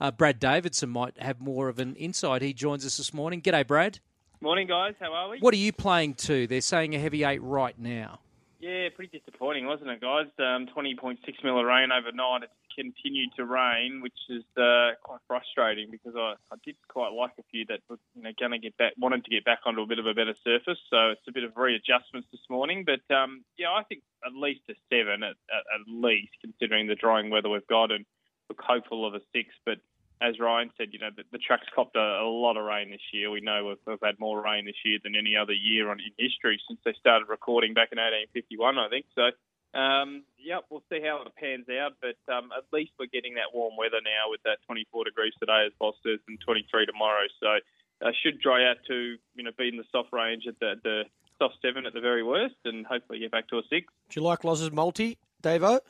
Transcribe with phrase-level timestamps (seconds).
[0.00, 2.42] Uh, Brad Davidson might have more of an insight.
[2.42, 3.42] He joins us this morning.
[3.42, 3.98] G'day, Brad.
[4.40, 4.94] Morning, guys.
[5.00, 5.38] How are we?
[5.40, 6.46] What are you playing to?
[6.46, 8.20] They're saying a heavy eight right now.
[8.60, 10.26] Yeah, pretty disappointing, wasn't it, guys?
[10.38, 12.42] Um, 20.6 mil of rain overnight.
[12.42, 17.32] It's continued to rain, which is uh, quite frustrating because I, I did quite like
[17.38, 19.82] a few that were you know, going to get back, wanted to get back onto
[19.82, 20.78] a bit of a better surface.
[20.90, 22.84] So it's a bit of readjustments this morning.
[22.84, 26.96] But um, yeah, I think at least a seven, at, at, at least, considering the
[26.96, 28.04] drying weather we've got, and
[28.48, 29.48] look hopeful of a six.
[29.64, 29.78] But
[30.20, 33.04] as Ryan said, you know, the, the track's copped a, a, lot of rain this
[33.12, 33.30] year.
[33.30, 36.12] We know we've, we've, had more rain this year than any other year on, in
[36.18, 39.06] history since they started recording back in 1851, I think.
[39.14, 39.30] So
[39.74, 43.52] um, yep, we'll see how it pans out, but um, at least we're getting that
[43.52, 47.26] warm weather now with that 24 degrees today, as says, and 23 tomorrow.
[47.40, 47.60] So
[48.00, 51.02] uh, should dry out to you know be in the soft range at the, the
[51.38, 53.92] soft seven at the very worst, and hopefully get back to a six.
[54.08, 55.80] Do you like Loz's multi, Davo?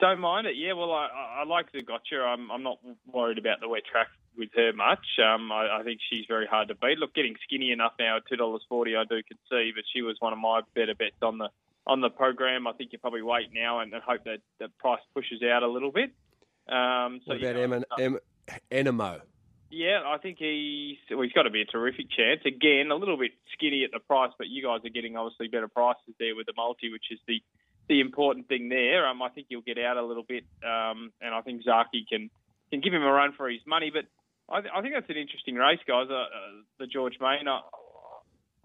[0.00, 0.54] Don't mind it.
[0.56, 1.08] Yeah, well, I,
[1.40, 2.24] I like Zougotcha.
[2.24, 2.78] I'm, I'm not
[3.12, 4.06] worried about the wet track
[4.36, 5.04] with her much.
[5.18, 6.98] Um, I, I think she's very hard to beat.
[6.98, 10.16] Look, getting skinny enough now at two dollars forty, I do concede, but she was
[10.20, 11.48] one of my better bets on the
[11.86, 12.66] on the program.
[12.66, 15.90] I think you probably wait now and, hope that the price pushes out a little
[15.90, 16.10] bit.
[16.68, 18.18] Um, so what about you know, em-
[18.70, 19.20] Anamoe?
[19.70, 22.40] Yeah, I think he's well, he's got to be a terrific chance.
[22.46, 25.68] Again, a little bit skinny at the price, but you guys are getting obviously better
[25.68, 27.42] prices there with the multi, which is the
[27.88, 29.06] the important thing there.
[29.06, 32.30] Um, I think he'll get out a little bit, um, and I think Zaaki can
[32.70, 33.90] can give him a run for his money.
[33.92, 34.04] But
[34.52, 36.06] I, th- I think that's an interesting race, guys.
[36.10, 36.26] Uh, uh,
[36.78, 37.48] the George Main.
[37.48, 37.60] I,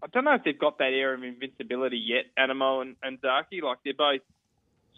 [0.04, 3.62] I don't know if they've got that air of invincibility yet, Anamoe and, and Zaaki.
[3.64, 4.22] Like they're both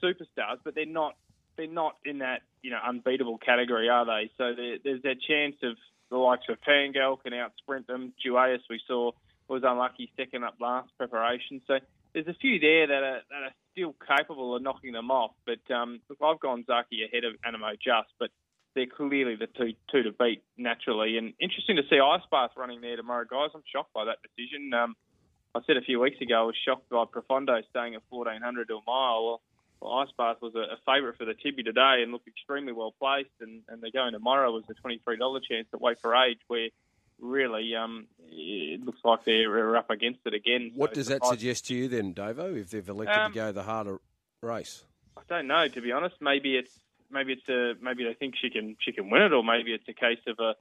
[0.03, 1.15] superstars, but they're not
[1.57, 4.31] they're not in that you know unbeatable category, are they?
[4.37, 5.77] So there's that chance of
[6.09, 8.13] the likes of Pangal can out sprint them.
[8.25, 9.11] Duais we saw
[9.47, 11.61] was unlucky second up last preparation.
[11.67, 11.79] So
[12.13, 15.31] there's a few there that are that are still capable of knocking them off.
[15.45, 18.29] But um, look, I've gone Zaaki ahead of Anamoe just, but
[18.73, 21.17] they're clearly the two two to beat naturally.
[21.17, 23.49] And interesting to see Ice Bath running there tomorrow, guys.
[23.53, 24.73] I'm shocked by that decision.
[24.73, 24.95] Um,
[25.55, 28.75] I said a few weeks ago I was shocked by Profondo staying at 1400 to
[28.75, 29.41] a mile.
[29.79, 32.94] Well, Ice Bath was a, a favourite for the Tibbie today and looked extremely well
[33.00, 33.35] placed.
[33.39, 35.17] And, and they're going tomorrow was a $23
[35.50, 36.69] chance at Weight for Age, where
[37.19, 40.71] really um, it looks like they're up against it again.
[40.75, 43.51] What so does that suggest to you then, Davo, if they've elected um, to go
[43.51, 43.99] the harder
[44.41, 44.83] race?
[45.17, 46.15] I don't know, to be honest.
[46.21, 49.43] Maybe it's maybe it's a maybe they think she can she can win it, or
[49.43, 50.55] maybe it's a case of a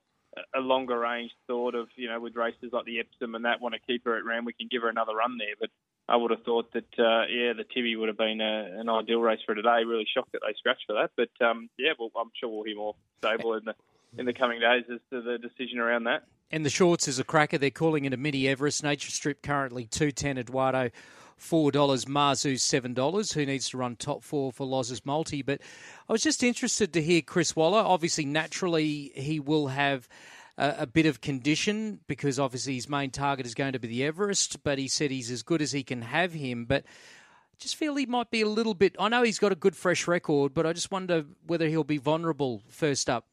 [0.54, 3.74] a longer range thought of you know with races like the Epsom and that want
[3.74, 5.54] to keep her at Ram, we can give her another run there.
[5.58, 5.70] But
[6.08, 9.20] I would have thought that uh, yeah, the Tibbie would have been a, an ideal
[9.20, 9.84] race for today.
[9.84, 12.76] Really shocked that they scratched for that, but um, yeah, well, I'm sure we'll hear
[12.76, 13.74] more stable in the
[14.18, 16.24] in the coming days as to the decision around that.
[16.50, 17.58] And the shorts is a cracker.
[17.58, 18.82] They're calling it a mini Everest.
[18.82, 20.38] Nature Strip currently two ten.
[20.38, 20.90] Eduardo
[21.36, 22.04] four dollars.
[22.04, 23.32] Mazu seven dollars.
[23.32, 25.42] Who needs to run top four for Loz's multi?
[25.42, 25.60] But
[26.08, 27.80] I was just interested to hear Chris Waller.
[27.80, 30.08] Obviously, naturally, he will have
[30.56, 34.62] a, bit of condition because obviously his main target is going to be the Everest.
[34.62, 36.66] But he said he's as good as he can have him.
[36.66, 38.94] But I just feel he might be a little bit.
[38.98, 41.98] I know he's got a good fresh record, but I just wonder whether he'll be
[41.98, 43.26] vulnerable first up.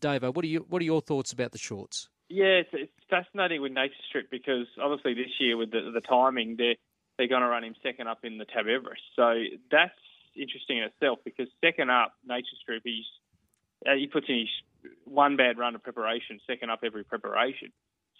[0.00, 0.66] Davo, what are you?
[0.68, 2.08] What are your thoughts about the shorts?
[2.28, 6.56] Yeah, it's, it's fascinating with Nature Strip because obviously this year with the, the timing,
[6.56, 6.74] they're
[7.18, 9.02] they're going to run him second up in the Tab Everest.
[9.14, 9.34] So
[9.70, 9.94] that's
[10.34, 13.06] interesting in itself because second up, Nature Strip, he's,
[13.86, 17.72] uh, he puts in his one bad run of preparation, second up every preparation.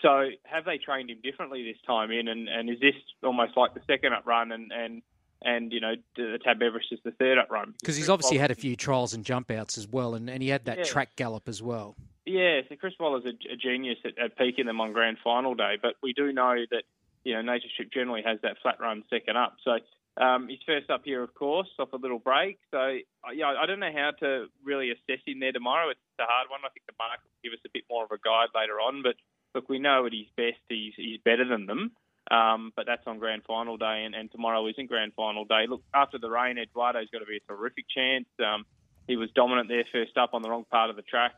[0.02, 3.74] So have they trained him differently this time in, and, and is this almost like
[3.74, 5.02] the second up run, and and
[5.46, 7.74] and you know the Tab Everest is the third up run?
[7.80, 10.50] Because he's obviously had a few trials and jump outs as well, and, and he
[10.50, 10.84] had that yeah.
[10.84, 11.96] track gallop as well.
[12.26, 15.76] Yeah, so Chris Waller's a, a genius at, at peaking them on grand final day,
[15.80, 16.82] but we do know that
[17.26, 19.56] you know, Nature Strip generally has that flat run second up.
[19.64, 19.78] So
[20.22, 22.58] um, he's first up here, of course, off a little break.
[22.70, 25.90] So uh, yeah, I don't know how to really assess him there tomorrow.
[25.90, 26.60] It's a hard one.
[26.64, 29.02] I think the market will give us a bit more of a guide later on.
[29.02, 29.16] But
[29.56, 31.90] look, we know at his best, he's he's better than them.
[32.30, 35.66] Um, but that's on grand final day, and, and tomorrow isn't grand final day.
[35.68, 38.26] Look, after the rain, Eduardo's got to be a terrific chance.
[38.44, 38.64] Um,
[39.06, 41.32] he was dominant there first up on the wrong part of the track.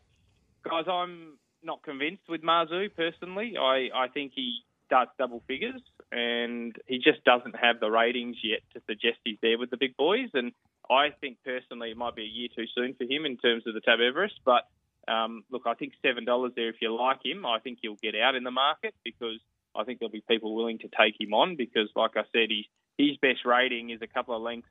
[0.64, 3.56] Guys, I'm not convinced with Mazu personally.
[3.60, 8.60] I, I think he starts double figures, and he just doesn't have the ratings yet
[8.72, 10.30] to suggest he's there with the big boys.
[10.32, 10.52] And
[10.90, 13.74] I think personally it might be a year too soon for him in terms of
[13.74, 14.40] the Tab Everest.
[14.44, 14.62] But
[15.06, 17.44] um, look, I think seven dollars there if you like him.
[17.44, 19.38] I think he'll get out in the market because
[19.78, 22.66] I think there'll be people willing to take him on because, like I said, he's,
[22.98, 24.68] his best rating is a couple of lengths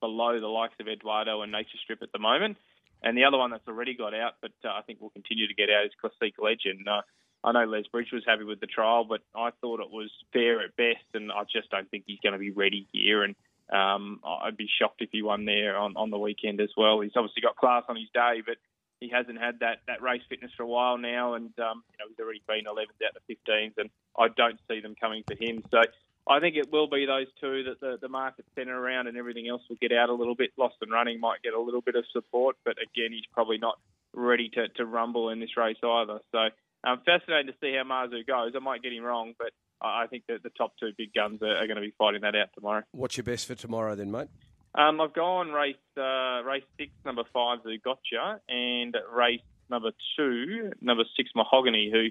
[0.00, 2.56] below the likes of Eduardo and Nature Strip at the moment.
[3.02, 5.54] And the other one that's already got out, but uh, I think will continue to
[5.54, 6.88] get out, is Classique Legend.
[6.88, 7.02] Uh,
[7.44, 10.60] I know Les Bridge was happy with the trial, but I thought it was fair
[10.60, 13.22] at best, and I just don't think he's going to be ready here.
[13.22, 13.36] And
[13.72, 17.00] um, I'd be shocked if he won there on, on the weekend as well.
[17.00, 18.56] He's obviously got class on his day, but
[19.00, 22.08] he hasn't had that, that race fitness for a while now, and um, you know
[22.08, 25.62] he's already been 11th out of 15s, and I don't see them coming for him.
[25.70, 25.82] So
[26.28, 29.48] I think it will be those two that the, the market centre around, and everything
[29.48, 30.50] else will get out a little bit.
[30.56, 33.78] Lost and running might get a little bit of support, but again, he's probably not
[34.12, 36.18] ready to, to rumble in this race either.
[36.32, 36.48] So
[36.84, 38.52] um, fascinating to see how Mazu goes.
[38.54, 41.56] I might get him wrong, but I think that the top two big guns are,
[41.56, 42.82] are going to be fighting that out tomorrow.
[42.92, 44.28] What's your best for tomorrow then, mate?
[44.74, 51.04] Um, I've gone race uh, race six, number five, Zougotcha, and race number two, number
[51.16, 52.08] six, Mahogany, who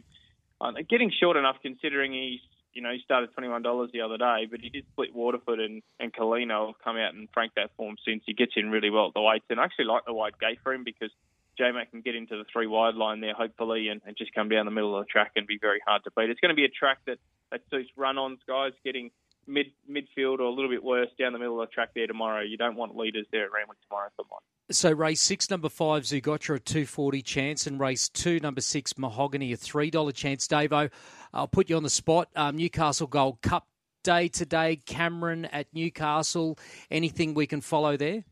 [0.59, 2.39] uh, getting short enough considering he's
[2.73, 5.59] you know he started twenty one dollars the other day, but he did split Waterford
[5.59, 8.89] and and Colino have come out and frank that form since he gets in really
[8.89, 11.11] well at the weights, and I actually like the wide gate for him because
[11.57, 14.65] J-Mac can get into the three wide line there, hopefully, and, and, just come down
[14.65, 16.29] the middle of the track and be very hard to beat.
[16.29, 17.17] It's going to be a track that,
[17.51, 19.09] that suits run-ons, guys, getting
[19.47, 22.41] mid midfield or a little bit worse down the middle of the track there tomorrow.
[22.41, 24.39] You don't want leaders there at Randwick tomorrow for mine.
[24.69, 28.97] So race six, number five, Zougotcha a two forty chance, and race two, number six,
[28.97, 30.47] Mahogany a three dollar chance.
[30.47, 30.91] Davo,
[31.33, 32.27] I'll put you on the spot.
[32.35, 33.67] Um, Newcastle Gold Cup
[34.03, 34.75] day today.
[34.85, 36.59] Cameron at Newcastle.
[36.91, 38.25] Anything we can follow there?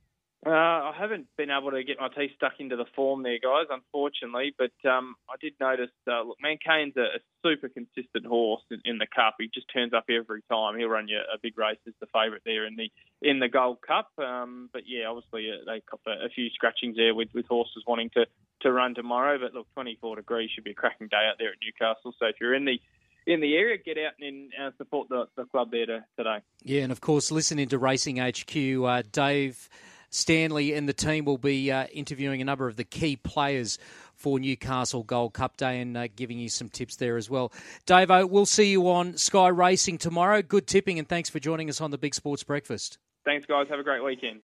[0.45, 3.65] Uh, I haven't been able to get my teeth stuck into the form there, guys,
[3.71, 4.53] unfortunately.
[4.55, 8.99] But um, I did notice, uh, look, Mancane's a, a super consistent horse in, in,
[8.99, 9.37] the Cup.
[9.39, 10.77] He just turns up every time.
[10.77, 12.91] He'll run you a big race as the favourite there in the
[13.23, 14.11] in the Gold Cup.
[14.19, 17.83] Um, but yeah, obviously uh, they got a, a, few scratchings there with, with horses
[17.87, 18.27] wanting to,
[18.61, 19.39] to run tomorrow.
[19.39, 22.13] But look, 24 degrees should be a cracking day out there at Newcastle.
[22.19, 22.79] So if you're in the
[23.25, 26.37] in the area, get out and uh, support the, the club there to, today.
[26.61, 28.55] Yeah, and of course, listening to Racing HQ,
[28.85, 29.67] uh, Dave.
[30.09, 33.77] Stanley and the team will be uh, interviewing a number of the key players
[34.13, 37.51] for Newcastle Gold Cup Day and uh, giving you some tips there as well.
[37.85, 40.41] Davo, we'll see you on Sky Racing tomorrow.
[40.41, 42.97] Good tipping and thanks for joining us on the Big Sports Breakfast.
[43.25, 43.67] Thanks, guys.
[43.69, 44.33] Have a great weekend.